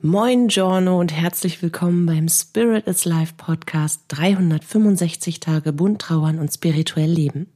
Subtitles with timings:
[0.00, 6.52] Moin Giorno und herzlich willkommen beim Spirit is Life Podcast 365 Tage bunt trauern und
[6.52, 7.52] spirituell leben.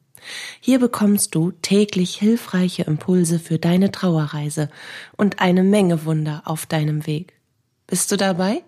[0.60, 4.68] Hier bekommst du täglich hilfreiche Impulse für deine Trauerreise
[5.16, 7.32] und eine Menge Wunder auf deinem Weg.
[7.86, 8.62] Bist du dabei?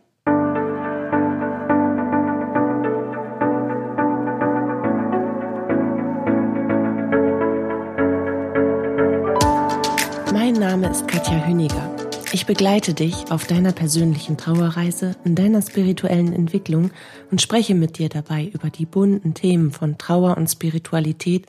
[10.32, 11.91] Mein Name ist Katja Hüniger.
[12.34, 16.90] Ich begleite dich auf deiner persönlichen Trauerreise, in deiner spirituellen Entwicklung
[17.30, 21.44] und spreche mit dir dabei über die bunten Themen von Trauer und Spiritualität,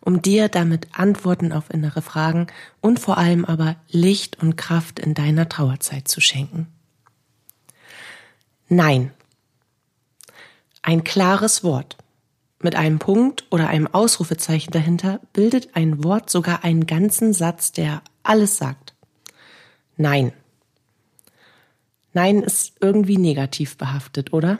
[0.00, 2.48] um dir damit Antworten auf innere Fragen
[2.80, 6.66] und vor allem aber Licht und Kraft in deiner Trauerzeit zu schenken.
[8.68, 9.12] Nein.
[10.82, 11.96] Ein klares Wort.
[12.58, 18.02] Mit einem Punkt oder einem Ausrufezeichen dahinter bildet ein Wort sogar einen ganzen Satz, der
[18.24, 18.83] alles sagt.
[19.96, 20.32] Nein.
[22.12, 24.58] Nein ist irgendwie negativ behaftet, oder?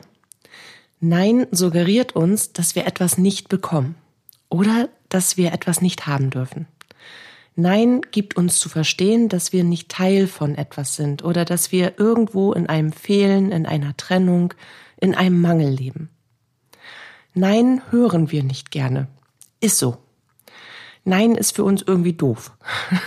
[0.99, 3.95] Nein suggeriert uns, dass wir etwas nicht bekommen
[4.49, 6.67] oder dass wir etwas nicht haben dürfen.
[7.55, 11.97] Nein gibt uns zu verstehen, dass wir nicht Teil von etwas sind oder dass wir
[11.99, 14.53] irgendwo in einem Fehlen, in einer Trennung,
[14.99, 16.09] in einem Mangel leben.
[17.33, 19.07] Nein hören wir nicht gerne.
[19.61, 19.97] Ist so.
[21.05, 22.51] Nein ist für uns irgendwie doof.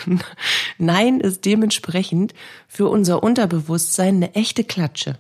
[0.79, 2.33] Nein ist dementsprechend
[2.69, 5.19] für unser Unterbewusstsein eine echte Klatsche.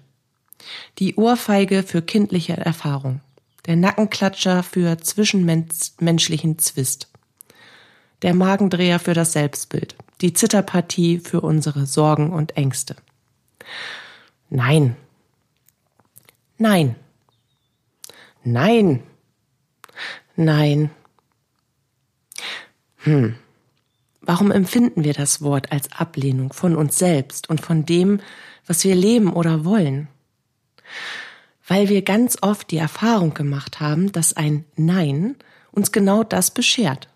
[0.98, 3.20] Die Ohrfeige für kindliche Erfahrung.
[3.66, 7.08] Der Nackenklatscher für zwischenmenschlichen Zwist.
[8.22, 9.96] Der Magendreher für das Selbstbild.
[10.20, 12.94] Die Zitterpartie für unsere Sorgen und Ängste.
[14.50, 14.96] Nein.
[16.58, 16.94] Nein.
[18.44, 19.02] Nein.
[20.36, 20.90] Nein.
[22.98, 23.34] Hm.
[24.20, 28.20] Warum empfinden wir das Wort als Ablehnung von uns selbst und von dem,
[28.66, 30.08] was wir leben oder wollen?
[31.66, 35.36] Weil wir ganz oft die Erfahrung gemacht haben, dass ein Nein
[35.70, 37.08] uns genau das beschert.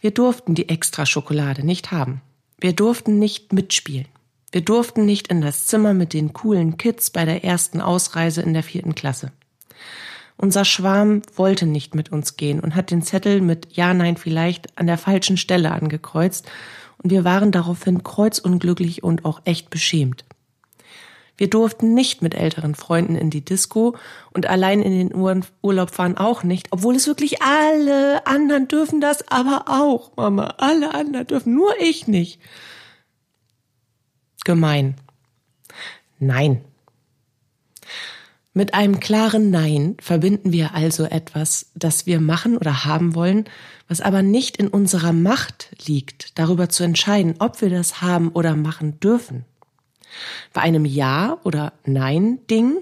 [0.00, 2.22] Wir durften die extra Schokolade nicht haben.
[2.58, 4.08] Wir durften nicht mitspielen.
[4.50, 8.52] Wir durften nicht in das Zimmer mit den coolen Kids bei der ersten Ausreise in
[8.52, 9.32] der vierten Klasse.
[10.42, 14.76] Unser Schwarm wollte nicht mit uns gehen und hat den Zettel mit Ja, Nein vielleicht
[14.76, 16.50] an der falschen Stelle angekreuzt
[17.00, 20.24] und wir waren daraufhin kreuzunglücklich und auch echt beschämt.
[21.36, 23.94] Wir durften nicht mit älteren Freunden in die Disco
[24.32, 29.28] und allein in den Urlaub fahren auch nicht, obwohl es wirklich alle anderen dürfen das
[29.30, 30.54] aber auch, Mama.
[30.58, 32.40] Alle anderen dürfen, nur ich nicht.
[34.44, 34.96] Gemein.
[36.18, 36.64] Nein,
[38.54, 43.44] mit einem klaren Nein verbinden wir also etwas, das wir machen oder haben wollen,
[43.88, 48.54] was aber nicht in unserer Macht liegt, darüber zu entscheiden, ob wir das haben oder
[48.54, 49.44] machen dürfen.
[50.52, 52.76] Bei einem Ja oder Nein-Ding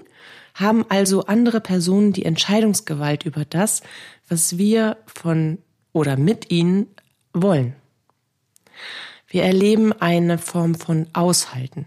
[0.55, 3.81] haben also andere Personen die Entscheidungsgewalt über das,
[4.27, 5.57] was wir von
[5.93, 6.87] oder mit ihnen
[7.33, 7.75] wollen.
[9.27, 11.85] Wir erleben eine Form von Aushalten.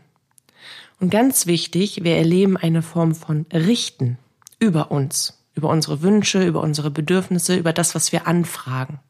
[1.05, 4.17] Und ganz wichtig, wir erleben eine Form von Richten
[4.59, 9.01] über uns, über unsere Wünsche, über unsere Bedürfnisse, über das, was wir anfragen.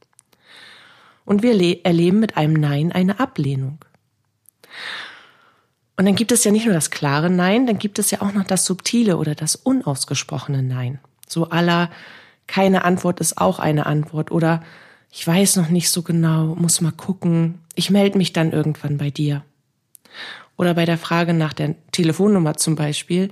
[1.25, 1.53] Und wir
[1.85, 3.79] erleben mit einem Nein eine Ablehnung.
[5.97, 8.33] Und dann gibt es ja nicht nur das klare Nein, dann gibt es ja auch
[8.33, 10.99] noch das subtile oder das unausgesprochene Nein.
[11.29, 11.93] So aller,
[12.49, 14.65] keine Antwort ist auch eine Antwort oder
[15.13, 19.11] ich weiß noch nicht so genau, muss mal gucken, ich melde mich dann irgendwann bei
[19.11, 19.45] dir.
[20.57, 23.31] Oder bei der Frage nach der Telefonnummer zum Beispiel.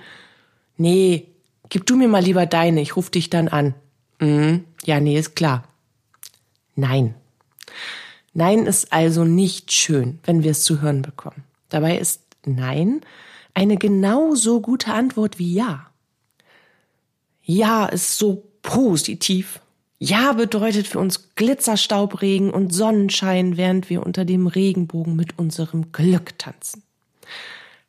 [0.77, 1.29] Nee,
[1.69, 3.75] gib du mir mal lieber deine, ich ruf dich dann an.
[4.21, 5.65] Mhm, ja, nee, ist klar.
[6.75, 7.15] Nein.
[8.35, 11.45] Nein ist also nicht schön, wenn wir es zu hören bekommen.
[11.69, 13.03] Dabei ist Nein
[13.55, 15.87] eine genauso gute Antwort wie Ja.
[17.45, 19.61] Ja ist so positiv.
[19.99, 26.39] Ja bedeutet für uns Glitzerstaubregen und Sonnenschein, während wir unter dem Regenbogen mit unserem Glück
[26.39, 26.83] tanzen.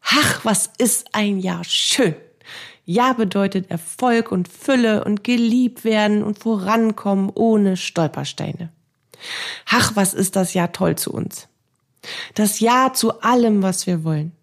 [0.03, 2.15] Ach, was ist ein Jahr schön.
[2.85, 8.71] Ja bedeutet Erfolg und Fülle und geliebt werden und vorankommen ohne Stolpersteine.
[9.69, 11.47] Ach, was ist das Jahr toll zu uns.
[12.33, 14.33] Das Ja zu allem, was wir wollen.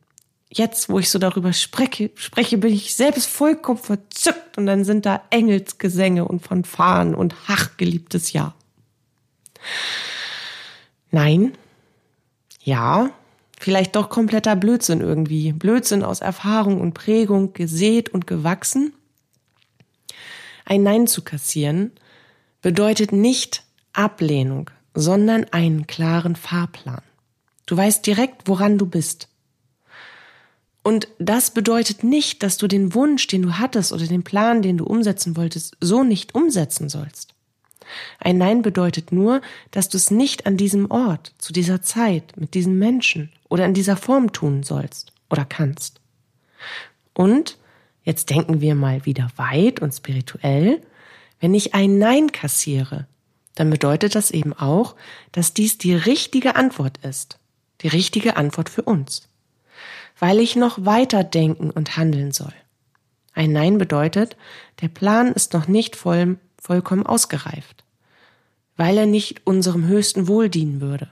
[0.53, 5.07] Jetzt, wo ich so darüber spreche, spreche, bin ich selbst vollkommen verzückt und dann sind
[5.07, 8.55] da Engelsgesänge und Fanfaren und ach, geliebtes Ja.
[11.11, 11.53] Nein.
[12.63, 13.11] Ja,
[13.61, 15.53] vielleicht doch kompletter Blödsinn irgendwie.
[15.53, 18.95] Blödsinn aus Erfahrung und Prägung, gesät und gewachsen.
[20.65, 21.93] Ein Nein zu kassieren
[22.63, 23.63] bedeutet nicht
[23.93, 27.03] Ablehnung, sondern einen klaren Fahrplan.
[27.67, 29.29] Du weißt direkt, woran du bist.
[30.83, 34.79] Und das bedeutet nicht, dass du den Wunsch, den du hattest oder den Plan, den
[34.79, 37.35] du umsetzen wolltest, so nicht umsetzen sollst.
[38.19, 39.41] Ein Nein bedeutet nur,
[39.71, 43.75] dass du es nicht an diesem Ort, zu dieser Zeit, mit diesem Menschen oder in
[43.75, 46.01] dieser Form tun sollst oder kannst.
[47.15, 47.59] Und
[48.03, 50.81] jetzt denken wir mal wieder weit und spirituell.
[51.41, 53.07] Wenn ich ein Nein kassiere,
[53.55, 54.97] dann bedeutet das eben auch,
[55.33, 57.39] dass dies die richtige Antwort ist.
[57.83, 59.29] Die richtige Antwort für uns.
[60.19, 62.53] Weil ich noch weiter denken und handeln soll.
[63.33, 64.37] Ein Nein bedeutet,
[64.81, 67.85] der Plan ist noch nicht voll, vollkommen ausgereift.
[68.81, 71.11] Weil er nicht unserem höchsten Wohl dienen würde.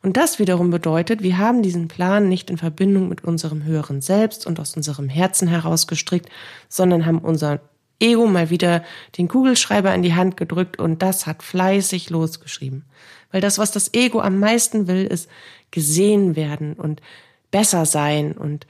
[0.00, 4.46] Und das wiederum bedeutet, wir haben diesen Plan nicht in Verbindung mit unserem höheren Selbst
[4.46, 6.30] und aus unserem Herzen heraus gestrickt,
[6.70, 7.60] sondern haben unser
[8.00, 8.82] Ego mal wieder
[9.18, 12.86] den Kugelschreiber in die Hand gedrückt und das hat fleißig losgeschrieben.
[13.30, 15.28] Weil das, was das Ego am meisten will, ist
[15.72, 17.02] gesehen werden und
[17.50, 18.66] besser sein und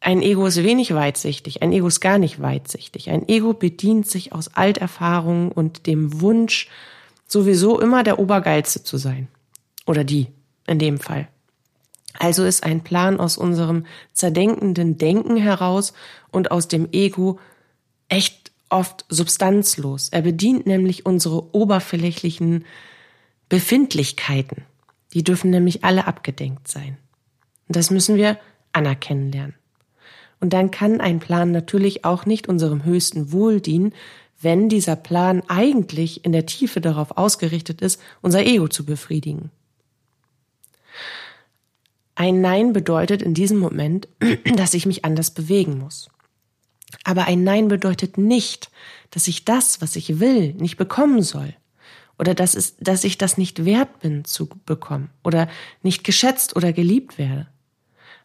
[0.00, 3.08] ein Ego ist wenig weitsichtig, ein Ego ist gar nicht weitsichtig.
[3.08, 6.68] Ein Ego bedient sich aus Alterfahrungen und dem Wunsch,
[7.30, 9.28] sowieso immer der Obergeilste zu sein.
[9.86, 10.28] Oder die,
[10.66, 11.28] in dem Fall.
[12.18, 15.92] Also ist ein Plan aus unserem zerdenkenden Denken heraus
[16.30, 17.38] und aus dem Ego
[18.08, 20.08] echt oft substanzlos.
[20.10, 22.64] Er bedient nämlich unsere oberflächlichen
[23.48, 24.64] Befindlichkeiten.
[25.12, 26.98] Die dürfen nämlich alle abgedenkt sein.
[27.68, 28.38] Und das müssen wir
[28.72, 29.54] anerkennen lernen.
[30.40, 33.92] Und dann kann ein Plan natürlich auch nicht unserem höchsten Wohl dienen,
[34.40, 39.50] wenn dieser Plan eigentlich in der Tiefe darauf ausgerichtet ist, unser Ego zu befriedigen.
[42.14, 44.08] Ein Nein bedeutet in diesem Moment,
[44.56, 46.08] dass ich mich anders bewegen muss.
[47.04, 48.70] Aber ein Nein bedeutet nicht,
[49.10, 51.54] dass ich das, was ich will, nicht bekommen soll.
[52.18, 55.10] Oder dass, es, dass ich das nicht wert bin zu bekommen.
[55.24, 55.48] Oder
[55.82, 57.46] nicht geschätzt oder geliebt werde.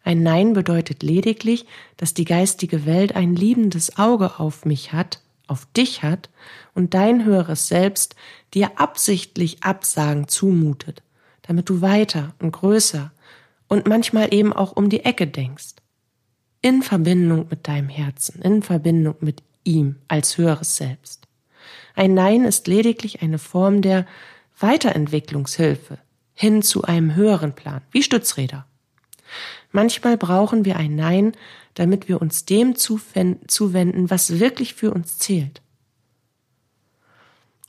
[0.03, 1.65] Ein Nein bedeutet lediglich,
[1.97, 6.29] dass die geistige Welt ein liebendes Auge auf mich hat, auf dich hat
[6.73, 8.15] und dein höheres Selbst
[8.53, 11.01] dir absichtlich Absagen zumutet,
[11.43, 13.11] damit du weiter und größer
[13.67, 15.75] und manchmal eben auch um die Ecke denkst
[16.61, 21.27] in Verbindung mit deinem Herzen, in Verbindung mit ihm als höheres Selbst.
[21.93, 24.07] Ein Nein ist lediglich eine Form der
[24.59, 25.99] Weiterentwicklungshilfe
[26.33, 28.65] hin zu einem höheren Plan, wie Stützräder.
[29.71, 31.33] Manchmal brauchen wir ein Nein,
[31.75, 35.61] damit wir uns dem zuwenden, was wirklich für uns zählt.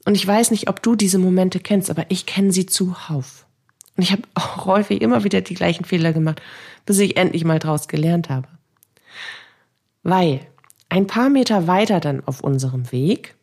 [0.04, 3.46] Und ich weiß nicht, ob du diese Momente kennst, aber ich kenne sie zuhauf.
[3.96, 6.40] Und ich habe auch häufig immer wieder die gleichen Fehler gemacht,
[6.86, 8.48] bis ich endlich mal draus gelernt habe.
[10.02, 10.46] Weil
[10.88, 13.34] ein paar Meter weiter dann auf unserem Weg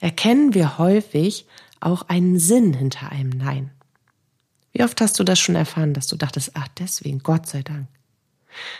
[0.00, 1.46] erkennen wir häufig
[1.78, 3.70] auch einen Sinn hinter einem Nein.
[4.72, 7.86] Wie oft hast du das schon erfahren, dass du dachtest, ach deswegen, Gott sei Dank.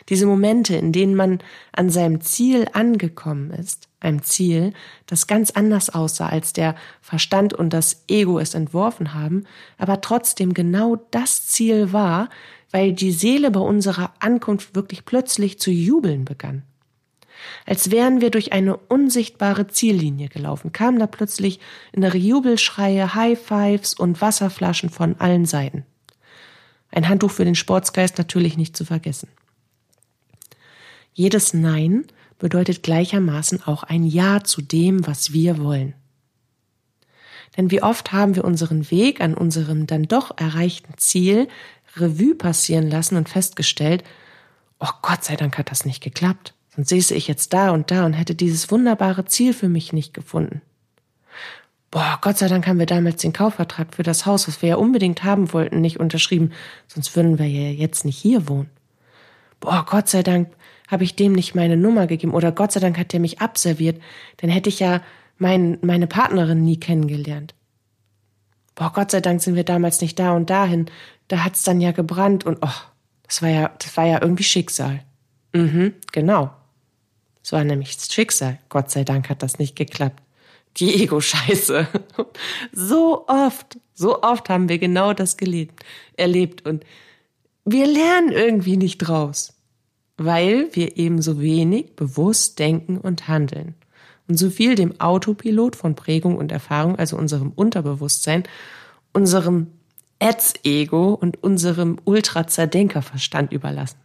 [0.08, 1.40] Diese Momente, in denen man
[1.72, 4.72] an seinem Ziel angekommen ist, einem Ziel,
[5.06, 9.44] das ganz anders aussah, als der Verstand und das Ego es entworfen haben,
[9.78, 12.28] aber trotzdem genau das Ziel war,
[12.70, 16.62] weil die Seele bei unserer Ankunft wirklich plötzlich zu jubeln begann.
[17.66, 21.60] Als wären wir durch eine unsichtbare Ziellinie gelaufen, kamen da plötzlich
[21.92, 25.84] innere Jubelschreie, High Fives und Wasserflaschen von allen Seiten.
[26.90, 29.28] Ein Handtuch für den Sportsgeist natürlich nicht zu vergessen.
[31.14, 32.04] Jedes Nein
[32.38, 35.94] bedeutet gleichermaßen auch ein Ja zu dem, was wir wollen.
[37.56, 41.48] Denn wie oft haben wir unseren Weg an unserem dann doch erreichten Ziel
[41.96, 44.02] Revue passieren lassen und festgestellt,
[44.80, 46.54] oh Gott sei Dank hat das nicht geklappt.
[46.74, 50.12] Sonst säße ich jetzt da und da und hätte dieses wunderbare Ziel für mich nicht
[50.12, 50.60] gefunden.
[51.92, 54.76] Boah, Gott sei Dank haben wir damals den Kaufvertrag für das Haus, was wir ja
[54.76, 56.50] unbedingt haben wollten, nicht unterschrieben,
[56.88, 58.68] sonst würden wir ja jetzt nicht hier wohnen.
[59.60, 60.48] Boah, Gott sei Dank
[60.88, 64.00] habe ich dem nicht meine Nummer gegeben oder Gott sei Dank hat der mich abserviert,
[64.38, 65.02] dann hätte ich ja
[65.38, 67.54] mein, meine Partnerin nie kennengelernt.
[68.74, 70.86] Boah, Gott sei Dank sind wir damals nicht da und dahin,
[71.28, 72.80] da hat's dann ja gebrannt und oh,
[73.22, 75.02] das war ja, das war ja irgendwie Schicksal.
[75.52, 76.50] Mhm, genau.
[77.42, 78.58] Es war nämlich Schicksal.
[78.68, 80.22] Gott sei Dank hat das nicht geklappt.
[80.78, 81.86] Die Ego-Scheiße.
[82.72, 85.84] So oft, so oft haben wir genau das gelebt,
[86.16, 86.84] erlebt und
[87.64, 89.53] wir lernen irgendwie nicht draus,
[90.16, 93.74] weil wir eben so wenig bewusst denken und handeln
[94.28, 98.44] und so viel dem Autopilot von Prägung und Erfahrung, also unserem Unterbewusstsein,
[99.12, 99.68] unserem
[100.20, 103.98] Ads-Ego und unserem Ultra-Zerdenkerverstand überlassen.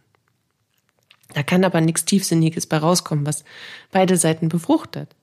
[1.32, 3.44] Da kann aber nichts Tiefsinniges bei rauskommen, was
[3.92, 5.14] beide Seiten befruchtet.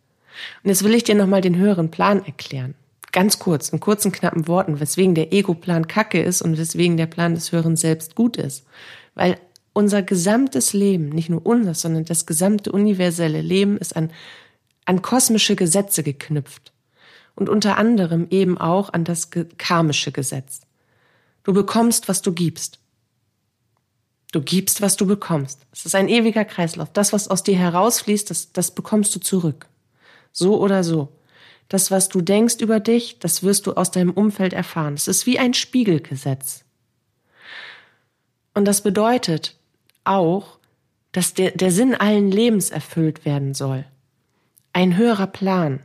[0.63, 2.75] Und jetzt will ich dir nochmal den höheren Plan erklären.
[3.11, 7.35] Ganz kurz, in kurzen, knappen Worten, weswegen der Ego-Plan kacke ist und weswegen der Plan
[7.35, 8.65] des höheren Selbst gut ist.
[9.15, 9.37] Weil
[9.77, 14.11] unser gesamtes Leben, nicht nur unser, sondern das gesamte universelle Leben ist an,
[14.85, 16.73] an kosmische Gesetze geknüpft.
[17.35, 19.29] Und unter anderem eben auch an das
[19.59, 20.61] karmische Gesetz.
[21.43, 22.79] Du bekommst, was du gibst.
[24.31, 25.59] Du gibst, was du bekommst.
[25.71, 26.91] Es ist ein ewiger Kreislauf.
[26.91, 29.67] Das, was aus dir herausfließt, das, das bekommst du zurück.
[30.31, 31.09] So oder so.
[31.69, 34.95] Das, was du denkst über dich, das wirst du aus deinem Umfeld erfahren.
[34.95, 36.63] Es ist wie ein Spiegelgesetz.
[38.55, 39.56] Und das bedeutet
[40.07, 40.57] auch,
[41.11, 43.85] dass der, der Sinn allen Lebens erfüllt werden soll.
[44.73, 45.79] Ein höherer Plan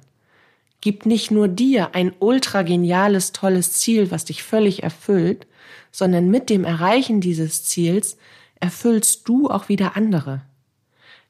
[0.80, 5.46] gibt nicht nur dir ein ultra geniales, tolles Ziel, was dich völlig erfüllt,
[5.90, 8.16] sondern mit dem Erreichen dieses Ziels
[8.60, 10.42] erfüllst du auch wieder andere.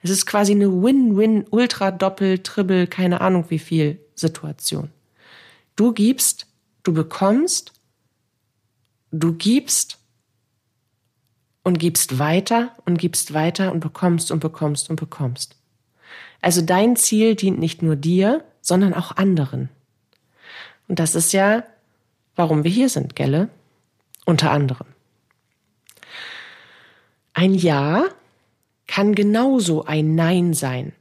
[0.02, 4.90] Es ist quasi eine Win-Win, Ultra, Doppel, Triple, keine Ahnung wie viel Situation.
[5.76, 6.46] Du gibst,
[6.82, 7.72] du bekommst,
[9.12, 9.98] du gibst
[11.62, 15.56] und gibst weiter und gibst weiter und bekommst und bekommst und bekommst.
[16.40, 19.68] Also dein Ziel dient nicht nur dir, sondern auch anderen.
[20.88, 21.64] Und das ist ja,
[22.34, 23.48] warum wir hier sind, Gelle?
[24.24, 24.86] Unter anderem.
[27.34, 28.04] Ein Ja
[28.86, 30.92] kann genauso ein Nein sein,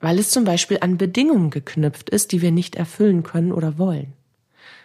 [0.00, 4.14] weil es zum Beispiel an Bedingungen geknüpft ist, die wir nicht erfüllen können oder wollen.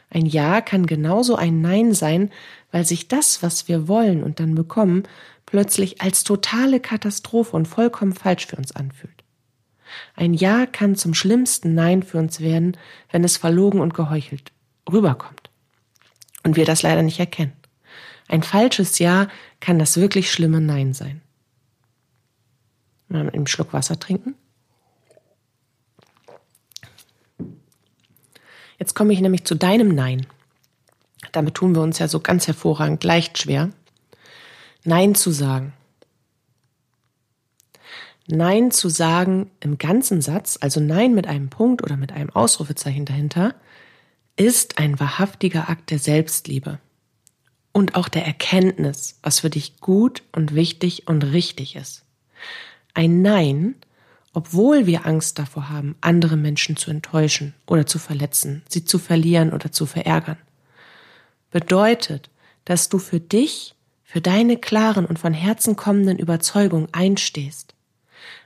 [0.09, 2.31] Ein Ja kann genauso ein Nein sein,
[2.71, 5.03] weil sich das, was wir wollen und dann bekommen,
[5.45, 9.23] plötzlich als totale Katastrophe und vollkommen falsch für uns anfühlt.
[10.15, 12.77] Ein Ja kann zum schlimmsten Nein für uns werden,
[13.11, 14.51] wenn es verlogen und geheuchelt
[14.89, 15.49] rüberkommt.
[16.43, 17.53] Und wir das leider nicht erkennen.
[18.27, 19.27] Ein falsches Ja
[19.59, 21.21] kann das wirklich schlimme Nein sein.
[23.09, 24.35] Mal einen Schluck Wasser trinken.
[28.79, 30.25] Jetzt komme ich nämlich zu deinem Nein.
[31.31, 33.69] Damit tun wir uns ja so ganz hervorragend leicht schwer.
[34.83, 35.73] Nein zu sagen.
[38.27, 43.05] Nein zu sagen im ganzen Satz, also Nein mit einem Punkt oder mit einem Ausrufezeichen
[43.05, 43.55] dahinter,
[44.37, 46.79] ist ein wahrhaftiger Akt der Selbstliebe
[47.73, 52.03] und auch der Erkenntnis, was für dich gut und wichtig und richtig ist.
[52.93, 53.75] Ein Nein
[54.33, 59.51] obwohl wir Angst davor haben, andere Menschen zu enttäuschen oder zu verletzen, sie zu verlieren
[59.51, 60.37] oder zu verärgern,
[61.51, 62.29] bedeutet,
[62.65, 67.75] dass du für dich, für deine klaren und von Herzen kommenden Überzeugungen einstehst.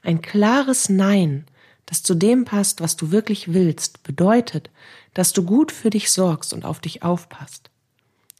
[0.03, 1.45] Ein klares Nein,
[1.85, 4.69] das zu dem passt, was du wirklich willst, bedeutet,
[5.13, 7.69] dass du gut für dich sorgst und auf dich aufpasst.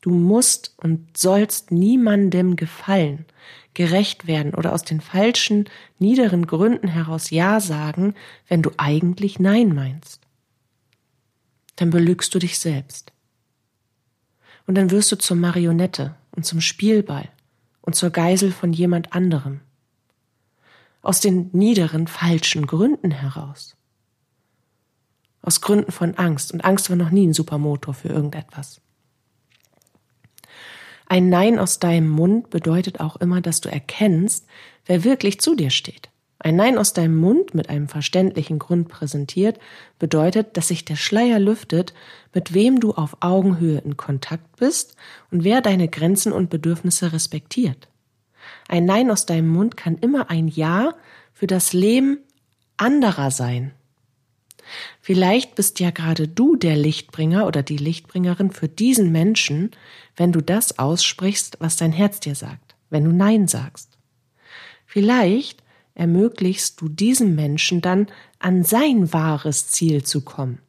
[0.02, 3.26] Du musst und sollst niemandem gefallen,
[3.74, 5.68] gerecht werden oder aus den falschen,
[6.00, 8.14] niederen Gründen heraus Ja sagen,
[8.48, 10.22] wenn du eigentlich Nein meinst.
[11.76, 13.15] Dann belügst du dich selbst.
[14.68, 17.30] Und dann wirst du zur Marionette und zum Spielball
[17.82, 19.62] und zur Geisel von jemand anderem.
[21.02, 23.76] Aus den niederen, falschen Gründen heraus.
[25.42, 26.52] Aus Gründen von Angst.
[26.52, 28.82] Und Angst war noch nie ein Supermotor für irgendetwas.
[31.06, 34.48] Ein Nein aus deinem Mund bedeutet auch immer, dass du erkennst,
[34.88, 36.10] wer wirklich zu dir steht.
[36.46, 39.58] Ein Nein aus deinem Mund mit einem verständlichen Grund präsentiert
[39.98, 41.96] bedeutet, dass sich der Schleier lüftet,
[42.36, 44.96] mit wem du auf Augenhöhe in Kontakt bist
[45.32, 47.88] und wer deine Grenzen und Bedürfnisse respektiert.
[48.68, 50.94] Ein Nein aus deinem Mund kann immer ein Ja
[51.34, 52.20] für das Leben
[52.78, 53.72] anderer sein.
[55.02, 59.72] Vielleicht bist ja gerade du der Lichtbringer oder die Lichtbringerin für diesen Menschen,
[60.16, 63.98] wenn du das aussprichst, was dein Herz dir sagt, wenn du Nein sagst.
[64.86, 65.65] Vielleicht
[65.96, 68.08] ermöglichst du diesem Menschen dann
[68.40, 70.60] an sein wahres Ziel zu kommen.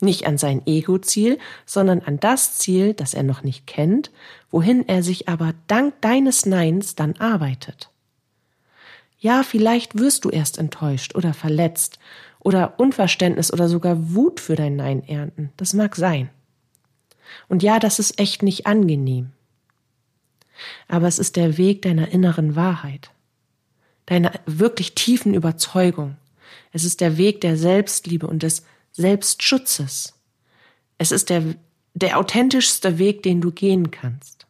[0.00, 4.10] Nicht an sein Ego-Ziel, sondern an das Ziel, das er noch nicht kennt,
[4.50, 7.90] wohin er sich aber dank deines Neins dann arbeitet.
[9.18, 12.00] Ja, vielleicht wirst du erst enttäuscht oder verletzt
[12.40, 15.52] oder Unverständnis oder sogar Wut für dein Nein ernten.
[15.56, 16.30] Das mag sein.
[17.48, 19.30] Und ja, das ist echt nicht angenehm.
[20.88, 23.10] Aber es ist der Weg deiner inneren Wahrheit,
[24.06, 26.16] deiner wirklich tiefen Überzeugung.
[26.72, 30.14] Es ist der Weg der Selbstliebe und des Selbstschutzes.
[30.98, 31.54] Es ist der,
[31.94, 34.46] der authentischste Weg, den du gehen kannst.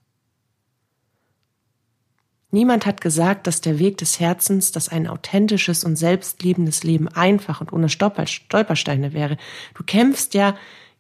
[2.55, 7.63] Niemand hat gesagt, dass der Weg des Herzens, dass ein authentisches und selbstliebendes Leben einfach
[7.63, 9.39] und ohne Stolpersteine wäre.
[9.75, 10.55] Du kämpfst ja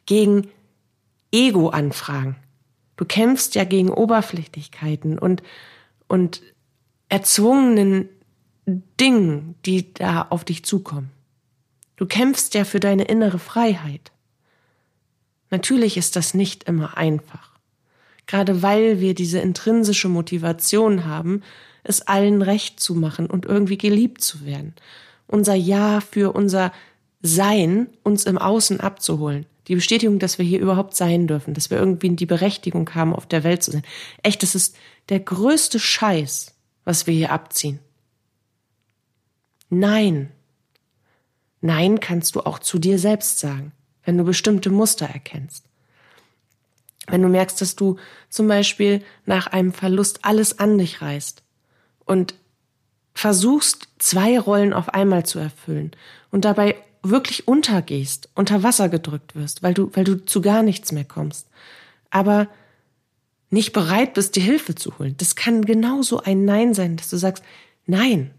[0.07, 0.49] gegen
[1.31, 2.37] Ego-Anfragen.
[2.97, 5.43] Du kämpfst ja gegen Oberflächlichkeiten und,
[6.09, 6.43] und
[7.11, 8.09] erzwungenen
[8.67, 11.11] Dingen, die da auf dich zukommen.
[11.97, 14.13] Du kämpfst ja für deine innere Freiheit.
[15.51, 17.51] Natürlich ist das nicht immer einfach.
[18.27, 21.43] Gerade weil wir diese intrinsische Motivation haben,
[21.85, 24.75] es allen recht zu machen und irgendwie geliebt zu werden.
[25.27, 26.73] Unser Ja für unser
[27.21, 29.47] Sein, uns im Außen abzuholen.
[29.69, 33.27] Die Bestätigung, dass wir hier überhaupt sein dürfen, dass wir irgendwie die Berechtigung haben, auf
[33.27, 33.85] der Welt zu sein.
[34.23, 34.77] Echt, das ist
[35.09, 36.55] der größte Scheiß,
[36.85, 37.79] was wir hier abziehen.
[39.75, 40.31] Nein.
[41.63, 43.73] Nein kannst du auch zu dir selbst sagen,
[44.05, 45.65] wenn du bestimmte Muster erkennst.
[47.07, 47.97] Wenn du merkst, dass du
[48.29, 51.43] zum Beispiel nach einem Verlust alles an dich reißt
[52.05, 52.35] und
[53.15, 55.93] versuchst, zwei Rollen auf einmal zu erfüllen
[56.31, 60.93] und dabei wirklich untergehst, unter Wasser gedrückt wirst, weil du, weil du zu gar nichts
[60.93, 61.49] mehr kommst,
[62.11, 62.47] aber
[63.49, 65.15] nicht bereit bist, dir Hilfe zu holen.
[65.17, 67.43] Das kann genauso ein Nein sein, dass du sagst,
[67.87, 68.33] nein,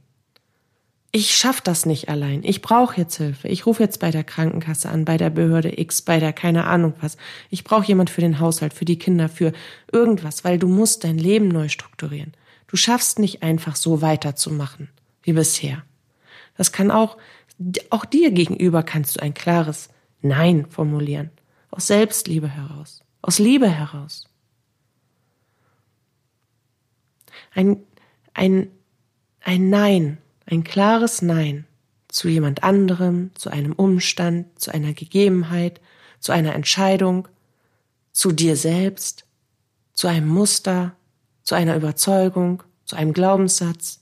[1.16, 2.44] ich schaff das nicht allein.
[2.44, 3.48] Ich brauche jetzt Hilfe.
[3.48, 6.96] Ich rufe jetzt bei der Krankenkasse an, bei der Behörde X, bei der keine Ahnung
[7.02, 7.18] was.
[7.52, 9.54] Ich brauche jemand für den Haushalt, für die Kinder, für
[9.92, 12.34] irgendwas, weil du musst dein Leben neu strukturieren.
[12.66, 14.90] Du schaffst nicht einfach so weiterzumachen
[15.22, 15.84] wie bisher.
[16.58, 17.18] Das kann auch,
[17.92, 19.90] auch dir gegenüber kannst du ein klares
[20.24, 21.30] Nein formulieren.
[21.70, 23.04] Aus Selbstliebe heraus.
[23.22, 24.28] Aus Liebe heraus.
[27.54, 27.84] Ein,
[28.34, 28.72] ein,
[29.42, 31.66] ein Nein ein klares Nein
[32.08, 35.82] zu jemand anderem, zu einem Umstand, zu einer Gegebenheit,
[36.20, 37.28] zu einer Entscheidung,
[38.12, 39.26] zu dir selbst,
[39.94, 40.96] zu einem Muster,
[41.44, 44.02] zu einer Überzeugung, zu einem Glaubenssatz,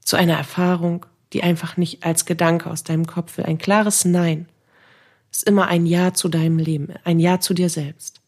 [0.00, 3.44] zu einer Erfahrung, die einfach nicht als Gedanke aus deinem Kopf will.
[3.44, 4.48] Ein klares Nein
[5.30, 8.20] ist immer ein Ja zu deinem Leben, ein Ja zu dir selbst.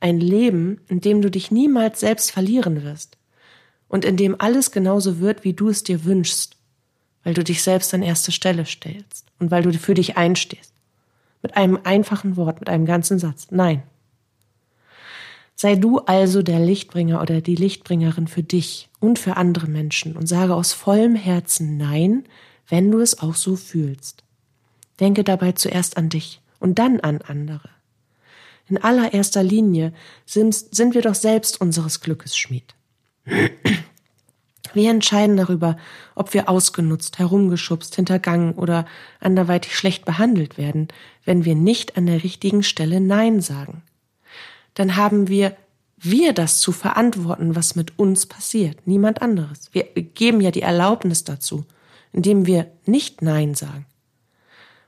[0.00, 3.18] Ein Leben, in dem du dich niemals selbst verlieren wirst,
[3.88, 6.56] und in dem alles genauso wird, wie du es dir wünschst,
[7.22, 10.72] weil du dich selbst an erste Stelle stellst und weil du für dich einstehst.
[11.42, 13.48] Mit einem einfachen Wort, mit einem ganzen Satz.
[13.50, 13.82] Nein.
[15.56, 20.26] Sei du also der Lichtbringer oder die Lichtbringerin für dich und für andere Menschen und
[20.26, 22.24] sage aus vollem Herzen Nein,
[22.68, 24.24] wenn du es auch so fühlst.
[25.00, 27.68] Denke dabei zuerst an dich und dann an andere.
[28.68, 29.92] In allererster Linie
[30.24, 30.54] sind,
[30.94, 32.74] wir doch selbst unseres Glückes Schmied.
[34.74, 35.76] Wir entscheiden darüber,
[36.14, 38.86] ob wir ausgenutzt, herumgeschubst, hintergangen oder
[39.20, 40.88] anderweitig schlecht behandelt werden,
[41.24, 43.82] wenn wir nicht an der richtigen Stelle Nein sagen.
[44.74, 45.56] Dann haben wir
[45.96, 49.70] wir das zu verantworten, was mit uns passiert, niemand anderes.
[49.72, 51.64] Wir geben ja die Erlaubnis dazu,
[52.12, 53.86] indem wir nicht Nein sagen.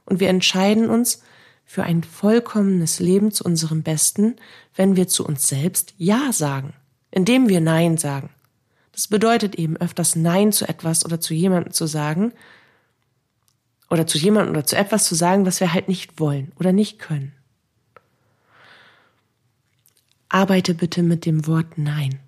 [0.05, 1.23] Und wir entscheiden uns
[1.65, 4.37] für ein vollkommenes Leben zu unserem Besten,
[4.75, 6.75] wenn wir zu uns selbst Ja sagen
[7.17, 8.29] indem wir Nein sagen.
[8.93, 12.35] Das bedeutet eben öfters Nein zu etwas oder zu jemandem zu sagen
[13.89, 16.99] oder zu jemandem oder zu etwas zu sagen, was wir halt nicht wollen oder nicht
[16.99, 17.33] können.
[20.29, 22.21] Arbeite bitte mit dem Wort Nein.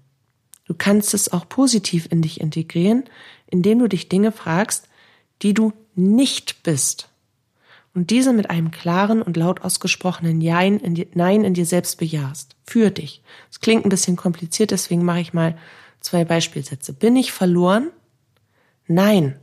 [0.64, 3.05] Du kannst es auch positiv in dich integrieren,
[3.46, 4.88] indem du dich Dinge fragst,
[5.42, 7.11] die du nicht bist
[7.98, 11.98] und diese mit einem klaren und laut ausgesprochenen Nein in, dir, Nein in dir selbst
[11.98, 12.54] bejahst.
[12.64, 13.24] Für dich.
[13.50, 15.58] Es klingt ein bisschen kompliziert, deswegen mache ich mal
[15.98, 16.92] zwei Beispielsätze.
[16.92, 17.90] Bin ich verloren?
[18.87, 19.34] Nein.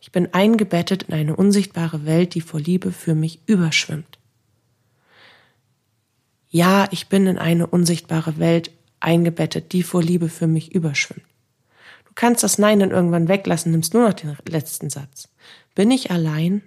[0.00, 4.18] Ich bin eingebettet in eine unsichtbare Welt, die vor Liebe für mich überschwimmt.
[6.48, 11.26] Ja, ich bin in eine unsichtbare Welt eingebettet, die vor Liebe für mich überschwimmt.
[12.06, 15.28] Du kannst das Nein dann irgendwann weglassen, nimmst nur noch den letzten Satz.
[15.74, 16.62] Bin ich allein?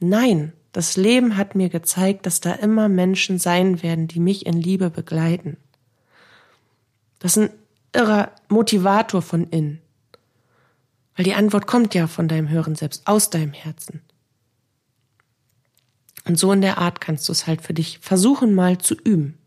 [0.00, 4.60] Nein, das Leben hat mir gezeigt, dass da immer Menschen sein werden, die mich in
[4.60, 5.56] Liebe begleiten.
[7.18, 7.58] Das ist ein
[7.92, 9.80] irrer Motivator von innen.
[11.16, 14.02] Weil die Antwort kommt ja von deinem Hören selbst, aus deinem Herzen.
[16.24, 19.38] Und so in der Art kannst du es halt für dich versuchen mal zu üben.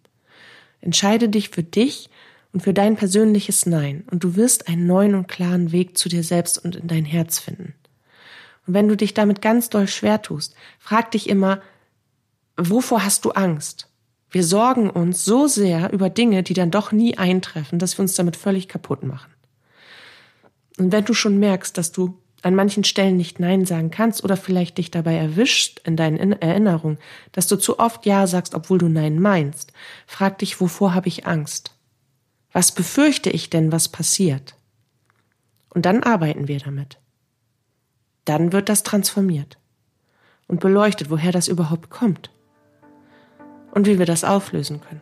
[0.81, 2.09] Entscheide dich für dich
[2.51, 6.23] und für dein persönliches Nein und du wirst einen neuen und klaren Weg zu dir
[6.23, 7.75] selbst und in dein Herz finden.
[8.67, 11.62] Und wenn du dich damit ganz doll schwer tust, frag dich immer,
[12.58, 13.88] wovor hast du Angst?
[14.30, 18.15] Wir sorgen uns so sehr über Dinge, die dann doch nie eintreffen, dass wir uns
[18.15, 19.32] damit völlig kaputt machen.
[20.78, 24.36] Und wenn du schon merkst, dass du an manchen Stellen nicht Nein sagen kannst oder
[24.36, 26.97] vielleicht dich dabei erwischt in deinen Erinnerungen,
[27.34, 29.74] dass du zu oft Ja sagst, obwohl du Nein meinst,
[30.08, 31.76] frag dich, wovor habe ich Angst?
[32.52, 34.56] Was befürchte ich denn, was passiert?
[35.69, 36.97] Und dann arbeiten wir damit.
[38.25, 39.57] Dann wird das transformiert
[40.47, 42.29] und beleuchtet, woher das überhaupt kommt
[43.71, 45.01] und wie wir das auflösen können.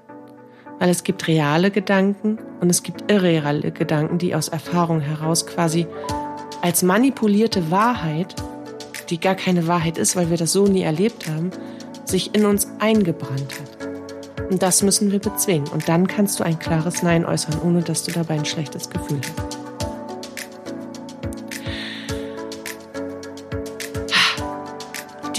[0.80, 5.88] Weil es gibt reale Gedanken und es gibt irreale Gedanken, die aus Erfahrung heraus quasi
[6.62, 8.36] als manipulierte Wahrheit,
[9.10, 11.52] die gar keine Wahrheit ist, weil wir das so nie erlebt haben,
[12.06, 14.50] sich in uns eingebrannt hat.
[14.50, 15.68] Und das müssen wir bezwingen.
[15.68, 19.22] Und dann kannst du ein klares Nein äußern, ohne dass du dabei ein schlechtes Gefühl
[19.38, 19.49] hast.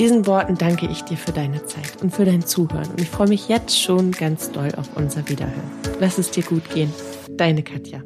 [0.01, 3.29] Diesen Worten danke ich dir für deine Zeit und für dein Zuhören und ich freue
[3.29, 5.71] mich jetzt schon ganz doll auf unser Wiederhören.
[6.01, 6.91] Lass es dir gut gehen.
[7.37, 8.03] Deine Katja.